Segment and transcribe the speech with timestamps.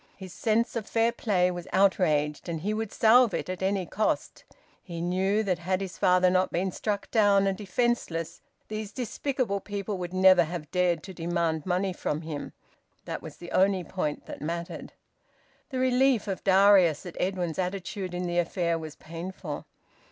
[0.15, 4.43] His sense of fair play was outraged, and he would salve it at any cost.
[4.81, 9.99] He knew that had his father not been struck down and defenceless, these despicable people
[9.99, 12.53] would never have dared to demand money from him.
[13.05, 14.93] That was the only point that mattered.
[15.69, 19.67] The relief of Darius at Edwin's attitude in the affair was painful.